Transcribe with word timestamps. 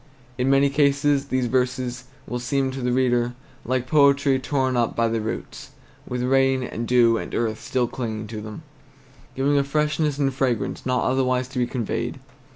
In 0.39 0.49
many 0.49 0.71
cases 0.71 1.25
these 1.27 1.45
verses 1.45 2.05
will 2.25 2.39
seem 2.39 2.71
to 2.71 2.81
the 2.81 2.91
reader 2.91 3.35
like 3.63 3.85
poetry 3.85 4.39
torn 4.39 4.75
up 4.75 4.95
by 4.95 5.07
the 5.07 5.21
roots, 5.21 5.73
with 6.07 6.23
rain 6.23 6.63
and 6.63 6.87
dew 6.87 7.19
and 7.19 7.35
earth 7.35 7.61
still 7.61 7.85
clinging 7.87 8.25
to 8.29 8.41
them, 8.41 8.63
giving 9.35 9.59
a 9.59 9.63
freshness 9.63 10.17
and 10.17 10.29
a 10.29 10.31
fragrance 10.31 10.87
not 10.87 11.03
otherwise 11.03 11.47
to 11.49 11.59
be 11.59 11.67
conveyed. 11.67 12.19